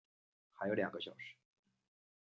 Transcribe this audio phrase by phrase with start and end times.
[0.53, 1.35] 还有两个小时